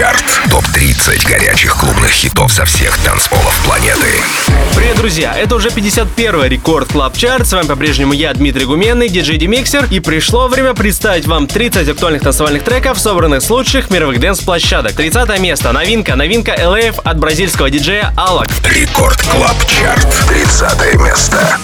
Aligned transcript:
Chart. 0.00 0.24
Топ-30 0.48 1.28
горячих 1.28 1.76
клубных 1.76 2.10
хитов 2.10 2.50
со 2.50 2.64
всех 2.64 2.96
танцполов 3.04 3.54
планеты. 3.66 4.06
Привет, 4.74 4.96
друзья! 4.96 5.34
Это 5.36 5.56
уже 5.56 5.68
51-й 5.68 6.48
Record 6.48 6.90
Club 6.90 7.14
Chart. 7.18 7.46
С 7.46 7.52
вами 7.52 7.66
по-прежнему 7.66 8.14
я, 8.14 8.32
Дмитрий 8.32 8.64
Гуменный, 8.64 9.10
диджей 9.10 9.36
Демиксер. 9.36 9.86
И 9.90 10.00
пришло 10.00 10.48
время 10.48 10.72
представить 10.72 11.26
вам 11.26 11.46
30 11.46 11.86
актуальных 11.86 12.22
танцевальных 12.22 12.64
треков, 12.64 12.98
собранных 12.98 13.42
с 13.42 13.50
лучших 13.50 13.90
мировых 13.90 14.20
dance 14.20 14.41
-площадок. 14.41 14.94
30 14.94 15.38
место. 15.38 15.70
Новинка. 15.70 16.16
Новинка 16.16 16.54
LF 16.54 17.02
от 17.04 17.18
бразильского 17.18 17.68
диджея 17.68 18.14
Alok. 18.16 18.48
Record 18.64 19.20
Club 19.20 19.56
Chart. 19.66 20.08
30 20.28 20.94
место. 20.94 21.58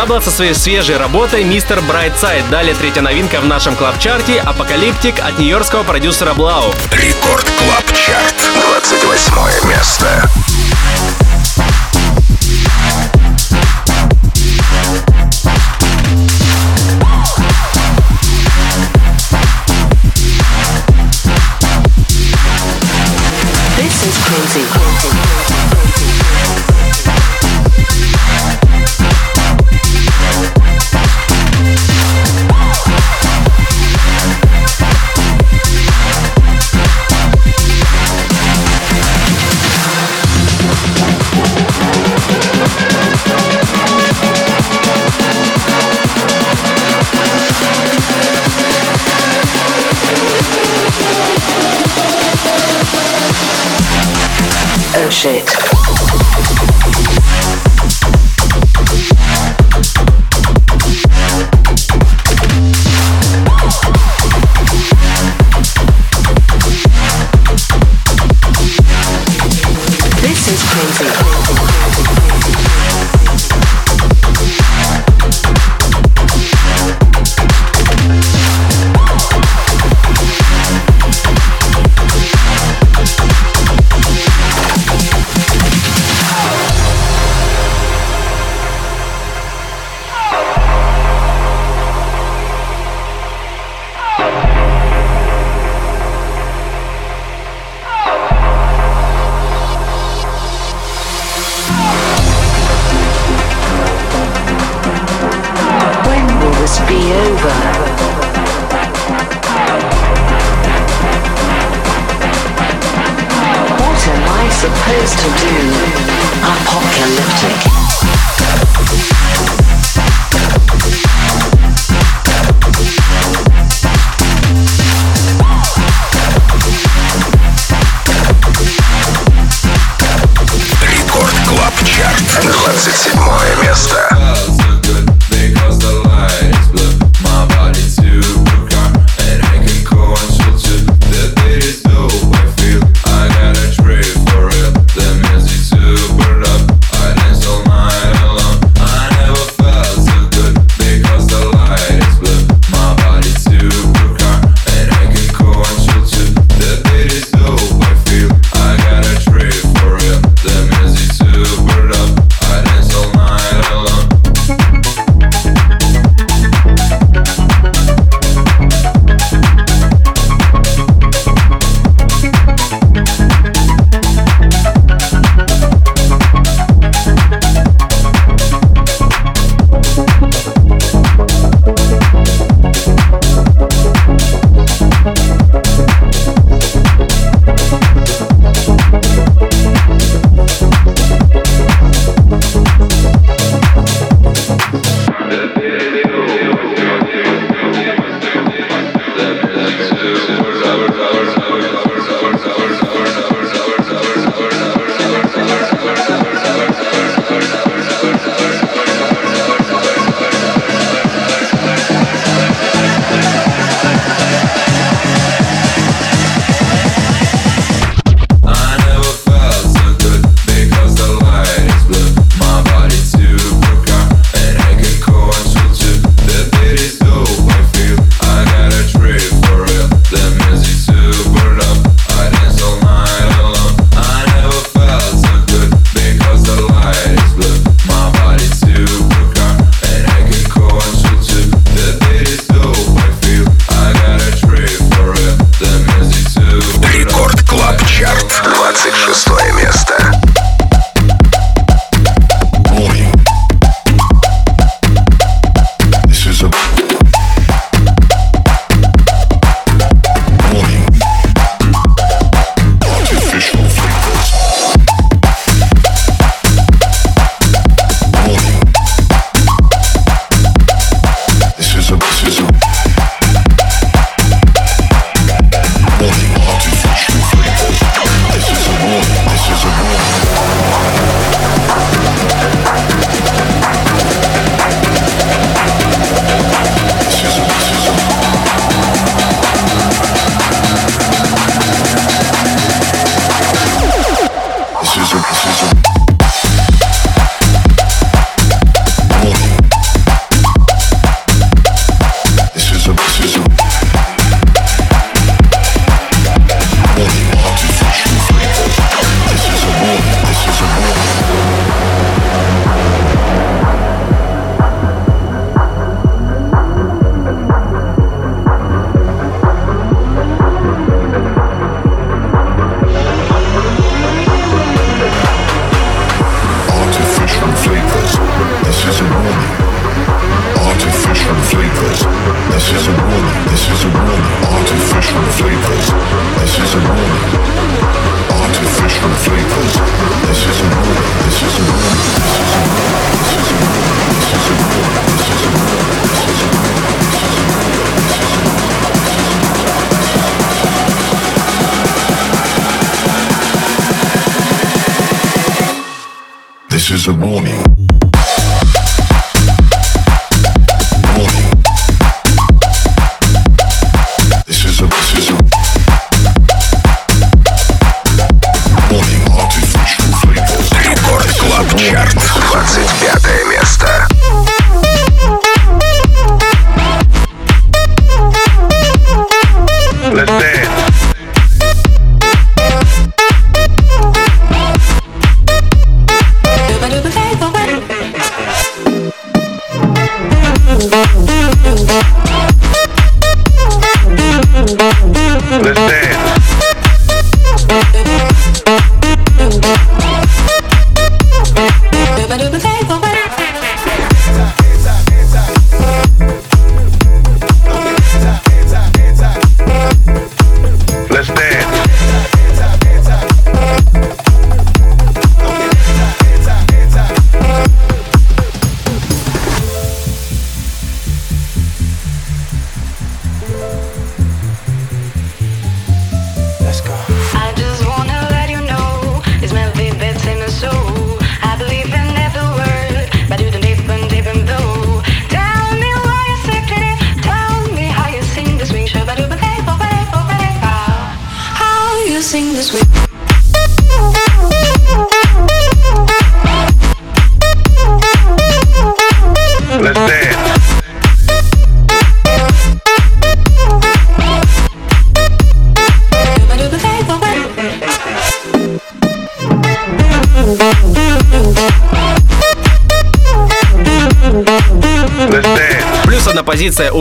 Diablo 0.00 0.20
со 0.20 0.30
своей 0.30 0.54
свежей 0.54 0.96
работой 0.96 1.44
«Mr. 1.44 1.82
Brightside». 1.82 2.48
Далее 2.48 2.74
третья 2.74 3.02
новинка 3.02 3.38
в 3.38 3.44
нашем 3.44 3.76
Club 3.76 4.02
Chart 4.02 4.34
е 4.34 4.40
«Apocalyptic» 4.40 5.20
от 5.20 5.38
нью-йоркского 5.38 5.82
продюсера 5.82 6.32
3LAU. 6.32 6.72
Record 6.90 7.44
Club 7.58 7.84
Chart. 7.92 8.34
28 8.70 9.68
место. 9.68 10.30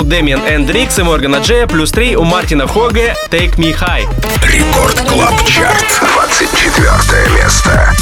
Дэмиан 0.10 0.42
Эндрикс 0.42 0.98
и 0.98 1.04
Моргана 1.04 1.36
Джея, 1.36 1.68
плюс 1.68 1.92
три 1.92 2.16
у 2.16 2.24
Мартина 2.24 2.68
Хоге 2.68 3.16
«Take 3.30 3.58
Me 3.58 3.78
High». 3.78 4.10
Record 4.42 5.00
Club 5.02 5.46
Chart, 5.46 6.02
24 6.02 7.30
место. 7.36 7.94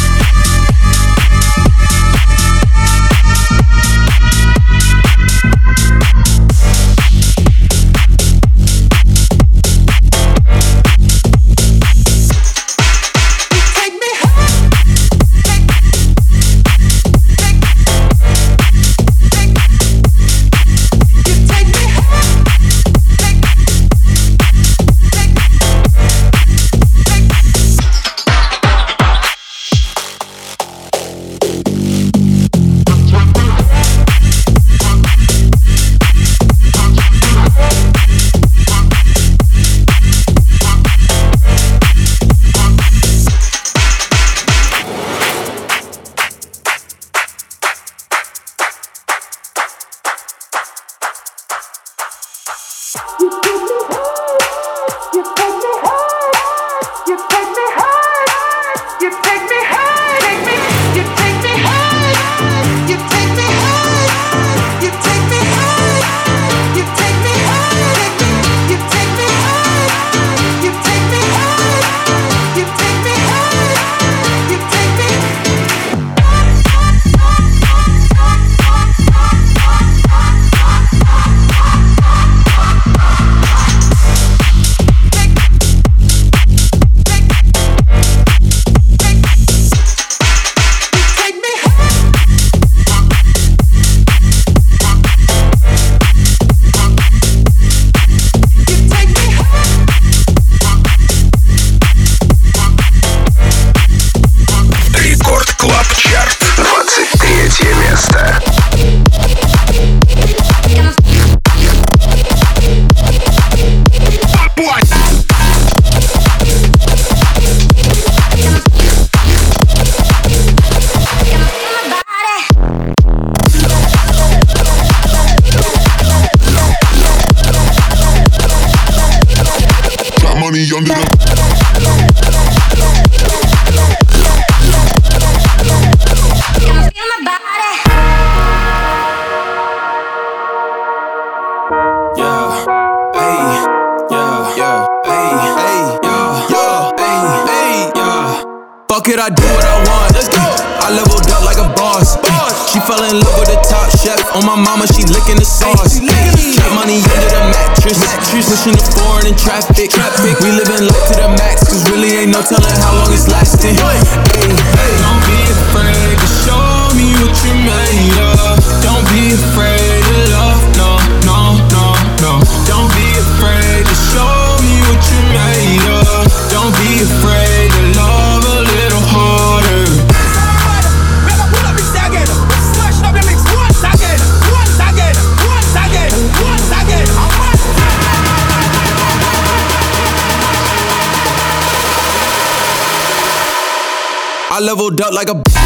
Like 195.17 195.29
a. 195.29 195.56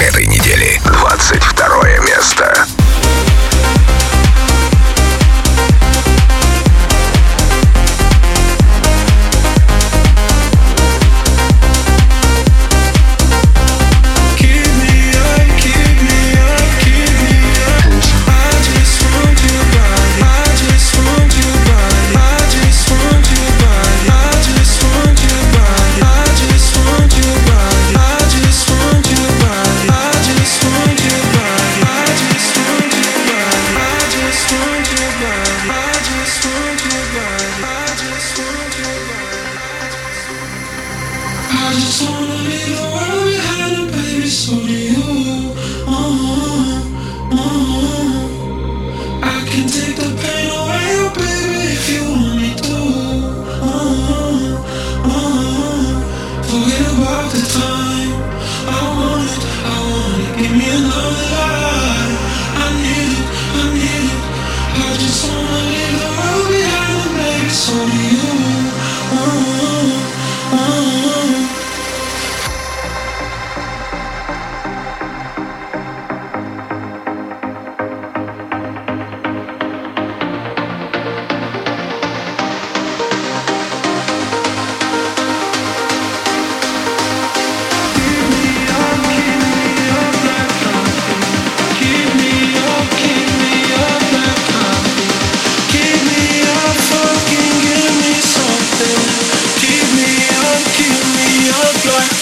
Perry. 0.00 0.29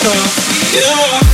yeah. 0.04 1.27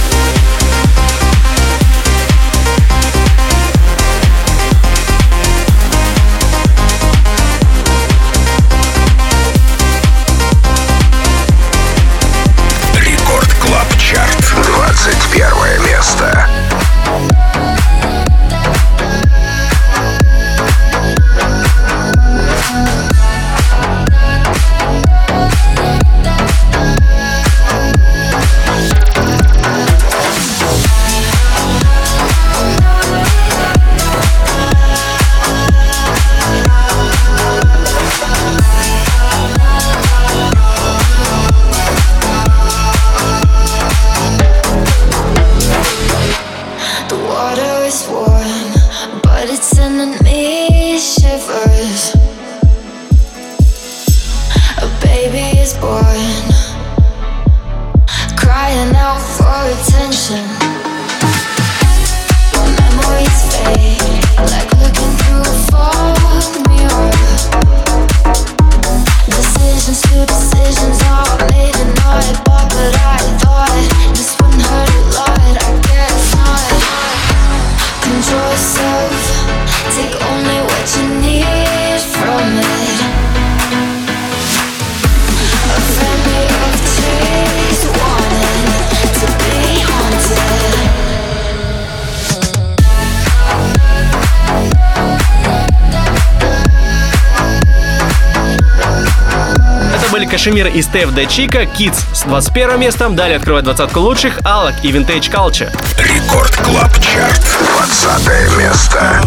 Кашемир 100.35 100.67
и 100.67 100.83
Стеф 100.83 101.15
Де 101.15 101.27
Чика, 101.27 101.63
Kids 101.63 101.95
с 102.13 102.23
21 102.23 102.81
местом, 102.81 103.15
далее 103.15 103.37
открывает 103.37 103.65
двадцатку 103.65 104.01
лучших, 104.01 104.41
Алак 104.45 104.75
и 104.85 104.91
Vintage 104.91 105.31
Culture. 105.31 105.73
Рекорд 105.97 106.57
Клаб 106.57 106.93
Чарт, 106.99 107.41
20 107.77 108.59
место. 108.59 109.21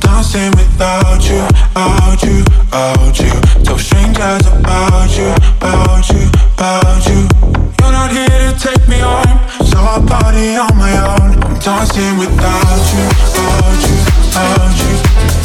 Dancing 0.00 0.50
without 0.56 1.22
you, 1.22 1.46
out 1.76 2.22
you, 2.24 2.44
out 2.72 3.18
you 3.20 3.64
Tell 3.64 3.78
strangers 3.78 4.46
about 4.48 5.16
you, 5.16 5.32
about 5.58 6.08
you, 6.10 6.28
about 6.56 7.06
you 7.06 7.28
You're 7.78 7.92
not 7.92 8.10
here 8.10 8.26
to 8.26 8.58
take 8.58 8.88
me 8.88 8.98
home 8.98 9.51
So 9.72 9.78
I 9.80 10.04
party 10.04 10.54
on 10.56 10.76
my 10.76 10.92
own. 10.92 11.32
I'm 11.42 11.58
dancing 11.58 12.18
without 12.18 12.84
you, 12.92 13.04
out 13.40 13.80
you, 13.88 13.96
out 14.36 14.76
you. 14.84 14.94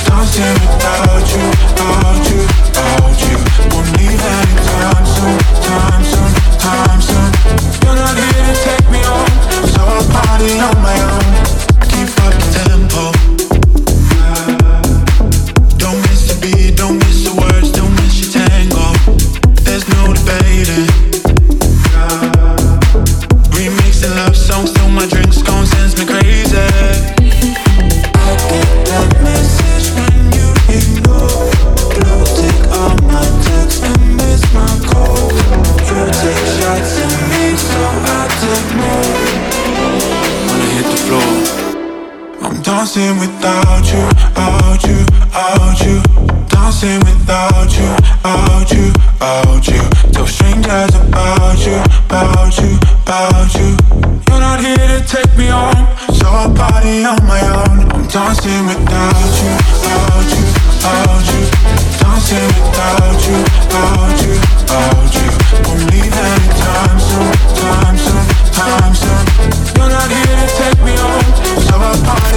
Dancing 0.03 0.55
without 0.67 1.27
you, 1.31 1.45
out 1.79 2.25
you, 2.27 2.41
out 2.75 3.19
you. 3.23 3.37
Won't 3.71 3.87
leave 3.95 4.19
anytime 4.19 5.05
soon, 5.15 5.39
time 5.63 6.03
soon, 6.03 6.31
time 6.59 7.01
soon. 7.01 7.31
You're 7.83 7.95
not 7.95 8.15
here 8.19 8.43
to 8.51 8.55
take 8.67 8.87
me 8.91 8.99
home. 8.99 9.31
I 9.79 10.03
party 10.11 10.59
on 10.59 10.75
my 10.81 10.97
own 11.07 11.56
Dancing 42.97 43.19
without 43.19 43.85
you, 43.93 44.09
out 44.41 44.83
you, 44.89 45.05
out 45.31 45.79
you. 45.85 46.01
Dancing 46.49 46.97
without 47.05 47.69
you, 47.77 47.93
out 48.25 48.71
you, 48.73 48.91
out 49.21 49.67
you. 49.67 49.83
Tell 50.13 50.25
strangers 50.25 50.95
about 50.95 51.61
you, 51.61 51.77
about 52.09 52.57
you, 52.57 52.73
about 53.05 53.53
you. 53.53 53.77
You're 54.25 54.41
not 54.41 54.59
here 54.61 54.81
to 54.81 55.05
take 55.05 55.29
me 55.37 55.45
home, 55.45 55.85
so 56.09 56.25
I 56.25 56.49
party 56.57 57.05
on 57.05 57.21
my 57.29 57.37
own. 57.61 57.85
I'm 57.85 58.07
dancing 58.09 58.65
without 58.65 59.29
you, 59.45 59.53
out 59.93 60.29
you, 60.33 60.45
out 60.89 61.21
you. 61.29 61.41
Dancing 62.01 62.49
without 62.49 63.21
you, 63.29 63.37
out 63.77 64.17
you, 64.25 64.33
out 64.73 65.13
you. 65.13 65.29
Won't 65.69 65.85
leave 65.93 66.17
anytime 66.17 66.97
soon, 66.97 67.29
time 67.61 67.97
soon, 68.01 68.25
time 68.57 68.95
soon. 68.97 69.21
You're 69.77 69.85
not 69.85 70.09
here 70.09 70.33
to 70.33 70.47
take 70.57 70.79
me 70.81 70.97
home, 70.97 71.61
so 71.61 71.77
I 71.77 71.93
party. 72.01 72.36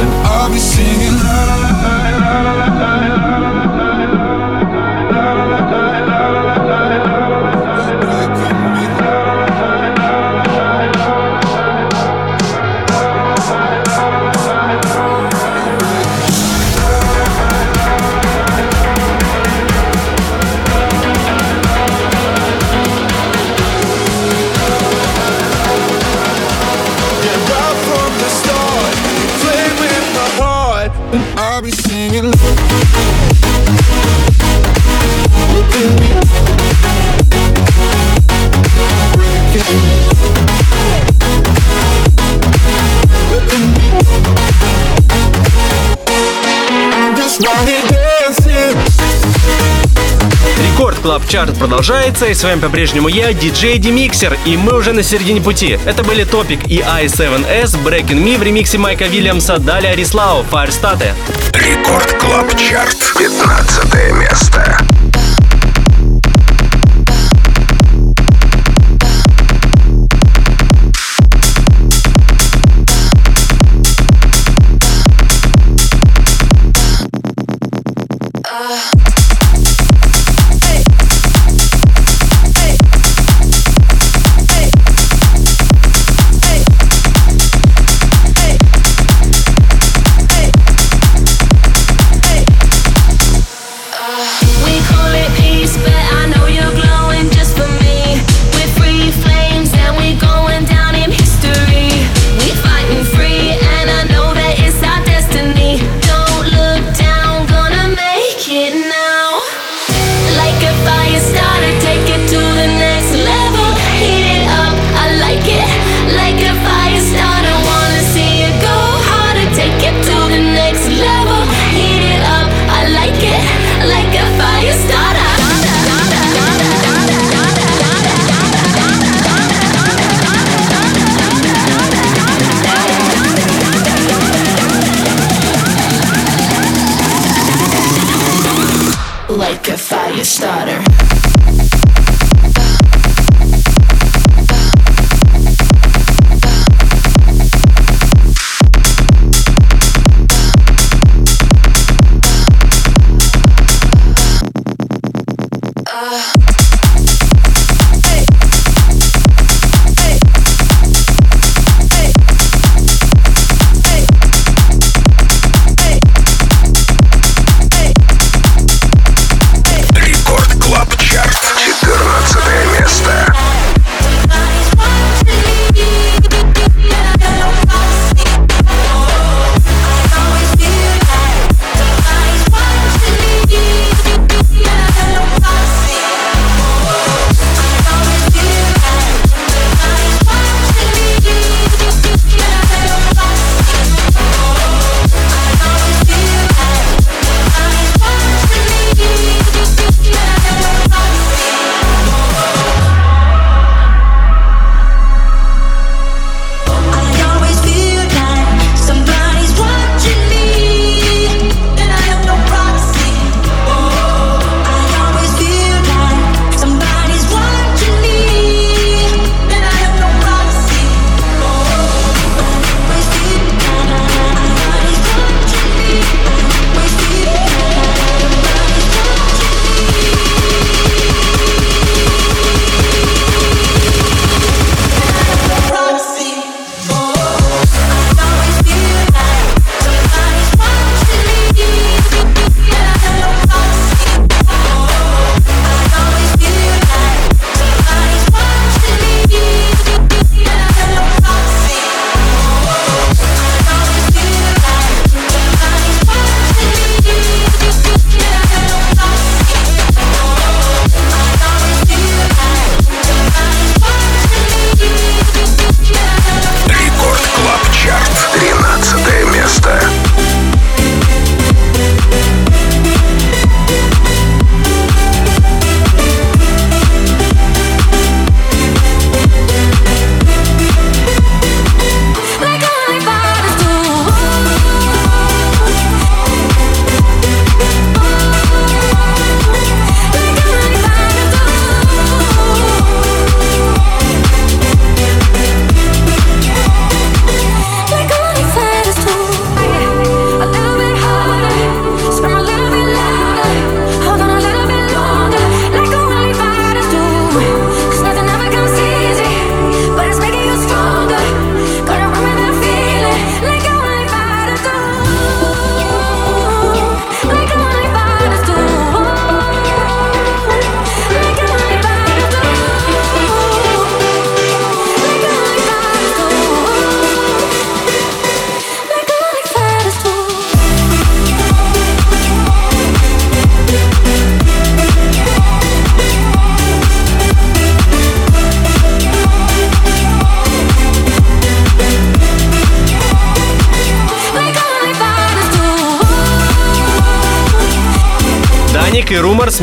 And 0.00 0.10
I'll 0.26 0.50
be 0.50 0.58
singing 0.58 1.14
Club 51.04 51.28
Chart 51.28 51.58
продолжается, 51.58 52.24
и 52.24 52.32
с 52.32 52.42
вами 52.42 52.60
по-прежнему 52.60 53.08
я, 53.08 53.34
диджей 53.34 53.76
Демиксер, 53.76 54.38
и 54.46 54.56
мы 54.56 54.74
уже 54.74 54.94
на 54.94 55.02
середине 55.02 55.42
пути. 55.42 55.78
Это 55.84 56.02
были 56.02 56.24
Topic 56.24 56.66
и 56.66 56.78
A7S, 56.78 57.76
Breaking 57.84 58.24
Me 58.24 58.38
в 58.38 58.42
ремиксе 58.42 58.78
Майка 58.78 59.04
Вильямса, 59.04 59.58
далее 59.58 59.92
Арислау, 59.92 60.46
Firestate. 60.50 61.12
Record 61.52 62.10
Club 62.14 62.56
Chart. 62.56 62.96
15 63.18 64.18
место. 64.18 64.83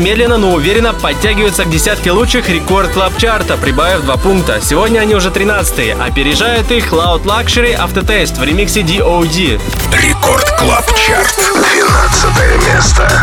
Медленно, 0.02 0.36
но 0.36 0.52
уверенно 0.52 0.92
подтягиваются 0.92 1.64
к 1.64 1.70
десятке 1.70 2.10
лучших 2.10 2.48
Record 2.48 2.92
Club 2.92 3.16
Chart 3.18 3.45
а, 3.45 3.56
прибавив 3.56 4.02
два 4.02 4.16
пункта. 4.16 4.60
Сегодня 4.60 5.00
они 5.00 5.14
уже 5.14 5.30
13 5.30 5.96
Опережает 5.98 6.70
их 6.70 6.92
Loud 6.92 7.24
Luxury 7.24 7.76
Aftertaste 7.78 8.38
в 8.38 8.44
ремиксе 8.44 8.80
DOD. 8.80 9.60
Record 9.92 10.50
Club 10.58 10.84
Chart. 10.96 11.34
12 11.54 12.74
место. 12.74 13.22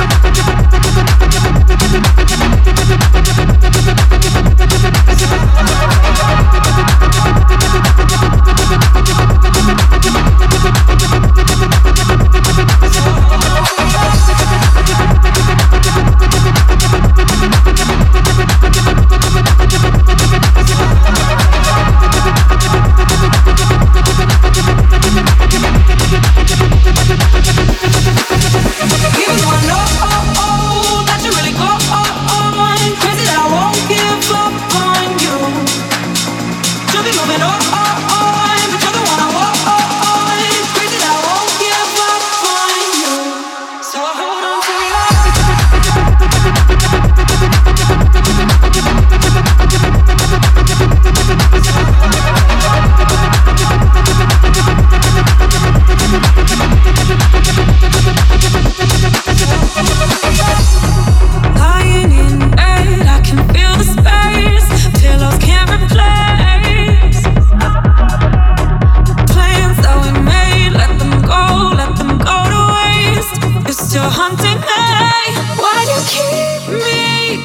be 37.04 37.12
moving 37.18 37.42
on. 37.42 37.59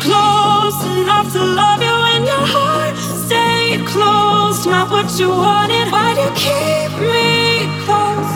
close 0.05 0.78
enough 1.00 1.32
to 1.32 1.42
love 1.42 1.80
you 1.82 1.96
when 2.05 2.24
your 2.24 2.44
heart. 2.55 2.94
Stay 2.96 3.82
close, 3.86 4.66
not 4.66 4.90
what 4.90 5.09
you 5.18 5.28
wanted. 5.30 5.90
Why 5.90 6.14
do 6.14 6.20
you 6.20 6.32
keep 6.44 6.90
me 7.12 7.64
close? 7.84 8.34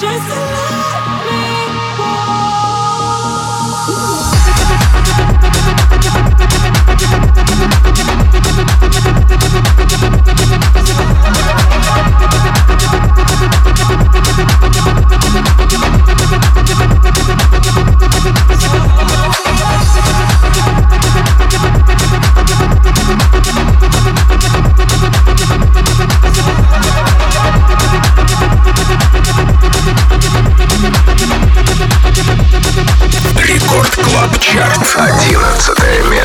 Just 0.00 0.26
to 0.30 0.38
love. 0.54 1.05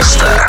Феста. 0.02 0.41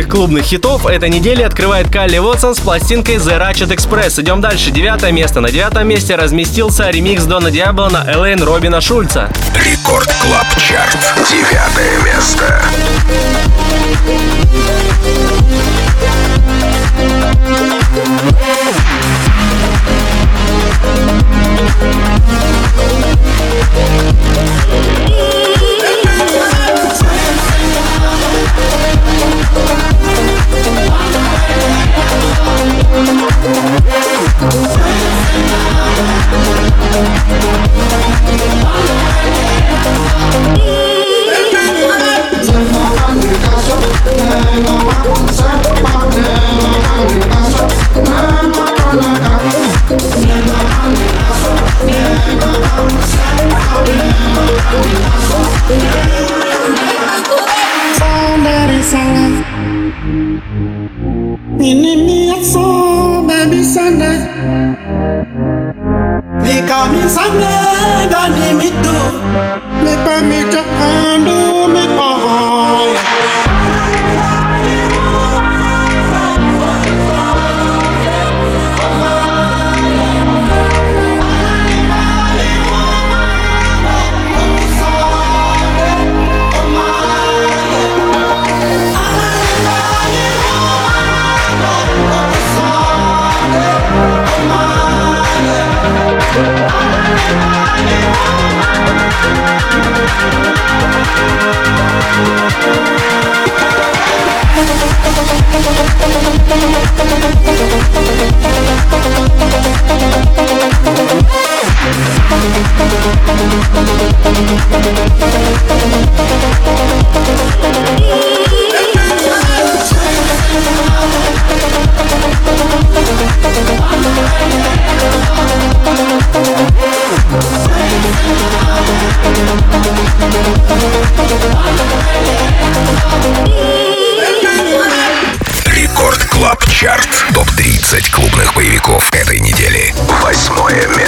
Крутых 0.00 0.08
клубных 0.08 0.44
хитов 0.44 0.86
этой 0.86 1.08
недели 1.08 1.42
открывает 1.42 1.90
Калли 1.90 2.18
Уотсон 2.18 2.54
с 2.54 2.60
пластинкой 2.60 3.16
The 3.16 3.40
Ratchet 3.40 3.68
Express. 3.68 4.20
Идем 4.20 4.40
дальше. 4.40 4.70
Девятое 4.70 5.12
место. 5.12 5.40
На 5.40 5.50
девятом 5.50 5.88
месте 5.88 6.14
разместился 6.14 6.90
ремикс 6.90 7.24
Дона 7.24 7.50
Диабло 7.50 7.88
на 7.88 8.04
Alane 8.10 8.42
Робина 8.42 8.80
Шульца. 8.80 9.30
Record 9.54 10.12
Club 10.20 10.46
Chart. 10.58 10.98
Девятое 11.30 11.98
место. 12.04 12.62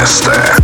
Восьмое 0.02 0.61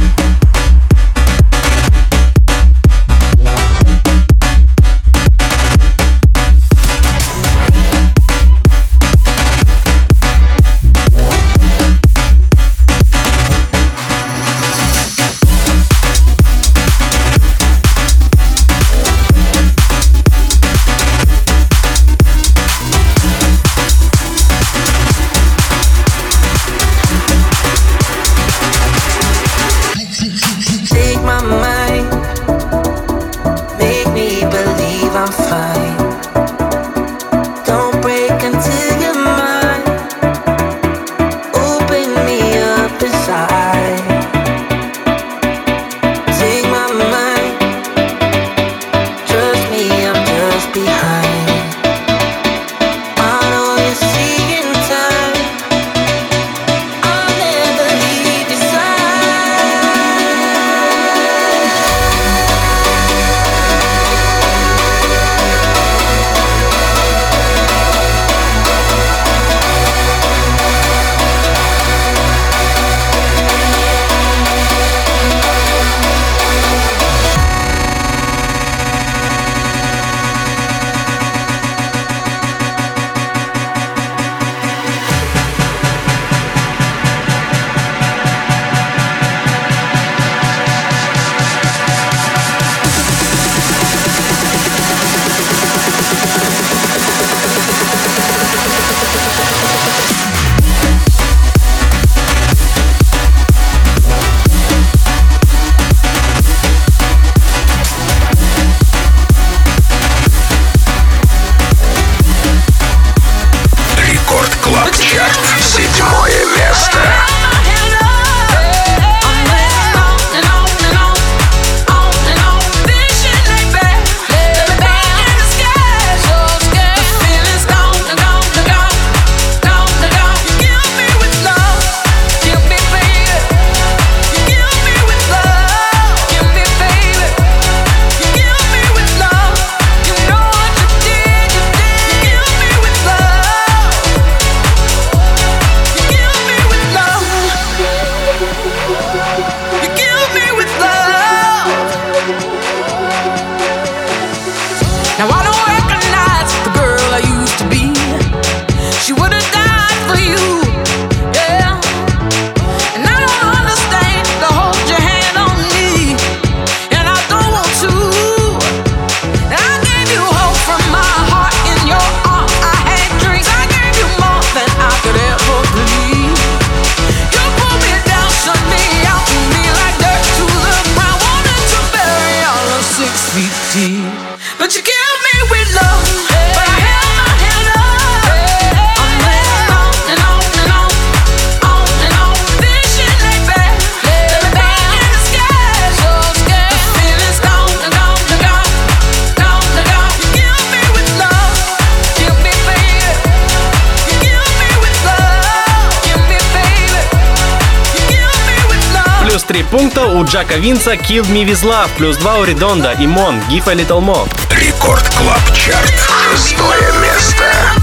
три 209.48 209.62
пункта 209.62 210.06
у 210.06 210.24
Джака 210.24 210.56
Винса 210.56 210.92
Kill 210.92 211.22
Me 211.26 211.44
With 211.44 211.64
Love, 211.64 211.88
плюс 211.96 212.18
два 212.18 212.36
у 212.36 212.44
Редонда 212.44 212.92
Мон 213.06 213.40
a 213.66 213.74
Little 213.74 214.00
More. 214.00 214.28
Record 214.50 215.08
Club 215.08 215.40
Chart. 215.54 215.94
Шестое 216.30 216.92
место. 217.00 217.77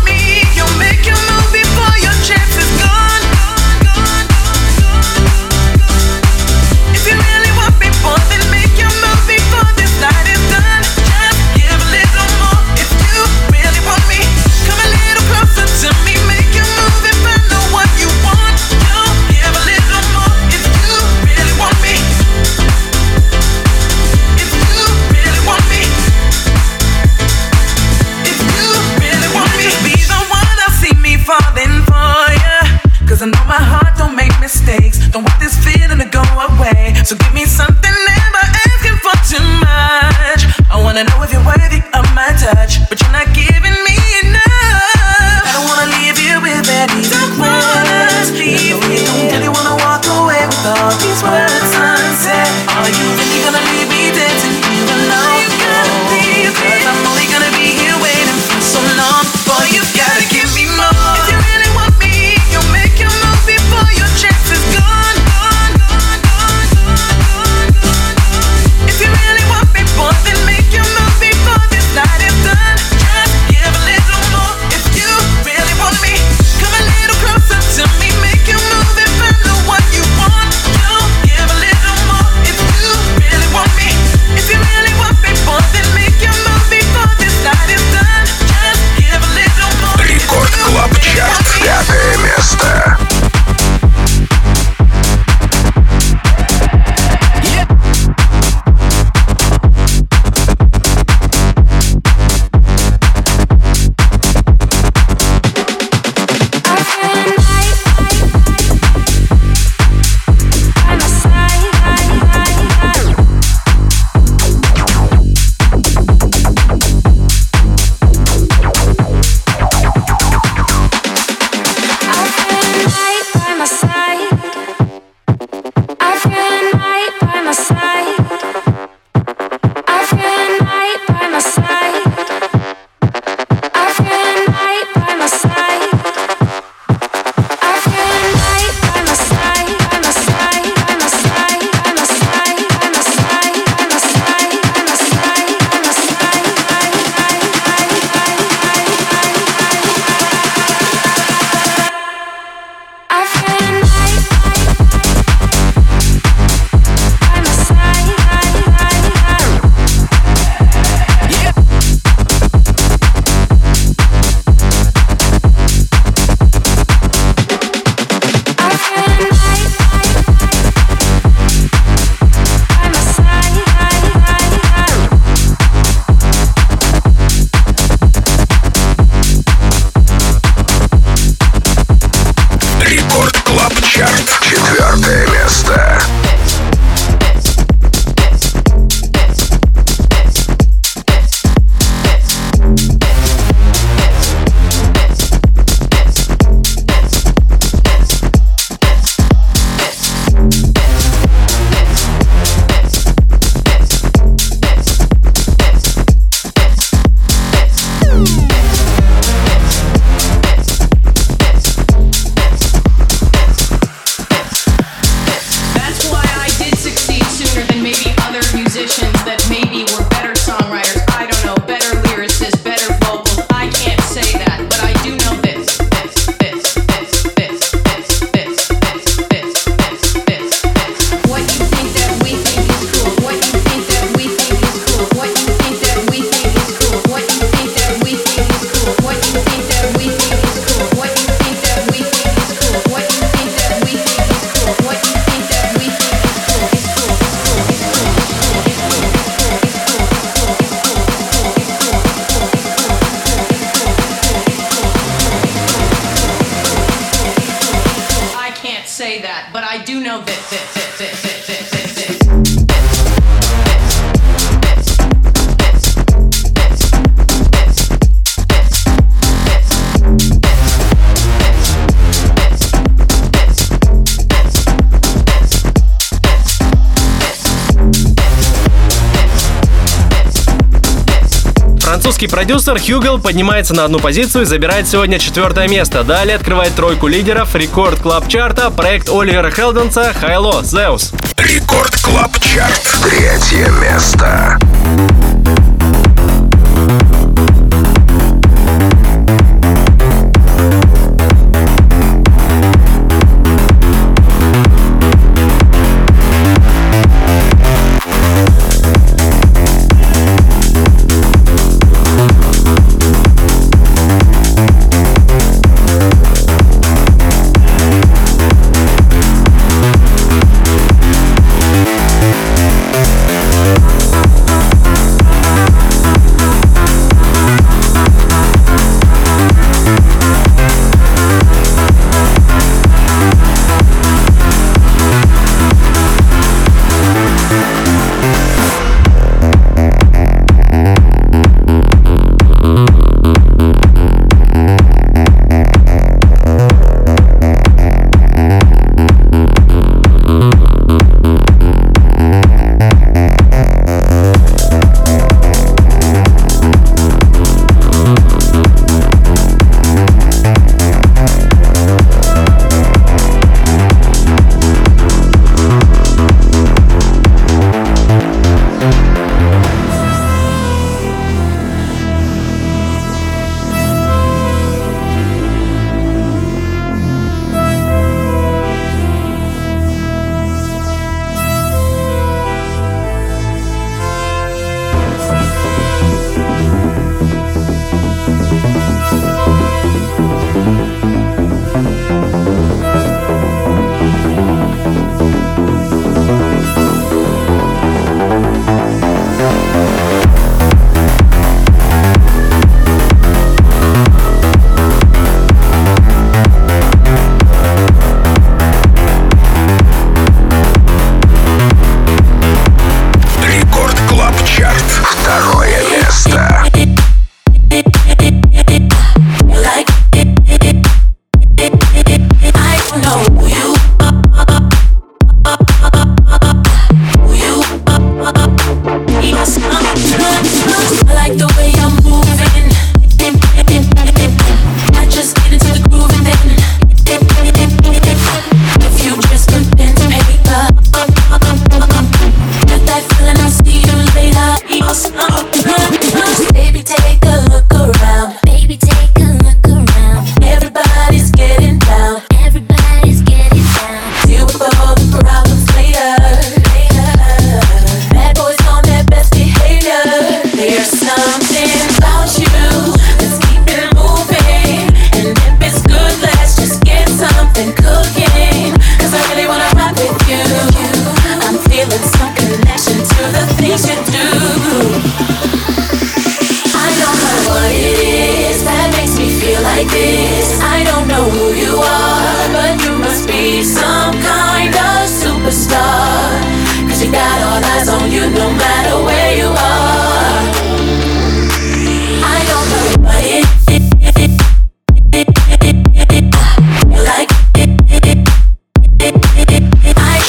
Продюсер 282.45 282.79
Хьюгл 282.79 283.17
поднимается 283.17 283.73
на 283.73 283.85
одну 283.85 283.97
позицию 283.97 284.43
и 284.43 284.45
забирает 284.45 284.87
сегодня 284.87 285.17
четвертое 285.17 285.67
место. 285.67 286.03
Далее 286.03 286.35
открывает 286.35 286.75
тройку 286.75 287.07
лидеров 287.07 287.55
Record 287.55 287.99
Club 287.99 288.27
Chart 288.27 288.62
а 288.62 288.69
проект 288.69 289.09
Оливера 289.09 289.49
Хелденса 289.49 290.13
«HI-LO 290.13 290.63
Zeus». 290.63 291.11
Record 291.37 291.99
Club 292.03 292.37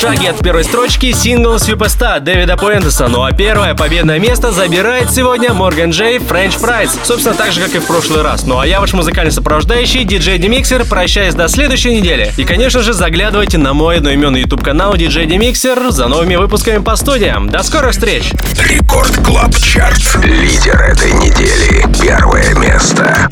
шаге 0.06 0.30
от 0.30 0.38
первой 0.38 0.62
строчки 0.62 1.10
сингл 1.12 1.56
Superstar 1.56 2.20
Дэвида 2.20 2.56
Пуэнтеса. 2.56 3.08
Ну 3.08 3.24
а 3.24 3.32
первое 3.32 3.74
победное 3.74 4.20
место 4.20 4.52
забирает 4.52 5.10
сегодня 5.10 5.52
Морган 5.52 5.90
Джей 5.90 6.18
French 6.18 6.60
Fries. 6.60 6.90
Собственно, 7.02 7.34
так 7.34 7.50
же, 7.50 7.60
как 7.60 7.74
и 7.74 7.78
в 7.80 7.86
прошлый 7.86 8.22
раз. 8.22 8.44
Ну 8.44 8.60
а 8.60 8.66
я 8.66 8.80
ваш 8.80 8.92
музыкальный 8.92 9.32
сопровождающий, 9.32 10.04
диджей 10.04 10.38
Демиксер, 10.38 10.84
прощаюсь 10.84 11.34
до 11.34 11.48
следующей 11.48 11.96
недели. 11.96 12.32
И, 12.36 12.44
конечно 12.44 12.82
же, 12.82 12.92
заглядывайте 12.92 13.58
на 13.58 13.72
мой 13.72 13.96
одноименный 13.96 14.42
YouTube 14.42 14.62
канал 14.62 14.96
диджей 14.96 15.26
Демиксер 15.26 15.90
за 15.90 16.06
новыми 16.06 16.36
выпусками 16.36 16.78
по 16.78 16.94
студиям. 16.94 17.50
До 17.50 17.64
скорых 17.64 17.90
встреч! 17.90 18.30
Record 18.60 19.12
Club 19.24 19.56
Chart. 19.56 19.98
Лидер 20.22 20.80
этой 20.82 21.10
недели. 21.14 21.84
Первое 22.00 22.54
место. 22.54 23.28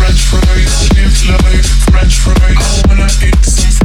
French 0.00 0.22
fries, 0.30 0.88
live 0.94 1.42
life, 1.44 1.68
French 1.90 2.18
fries. 2.24 2.84
I 2.84 2.88
wanna 2.88 3.04
eat 3.04 3.44
some 3.44 3.49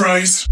phrase. 0.00 0.49